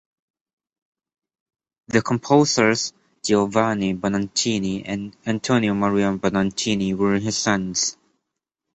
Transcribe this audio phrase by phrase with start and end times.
[1.89, 2.91] The composers
[3.23, 7.97] Giovanni Bononcini and Antonio Maria Bononcini were his sons.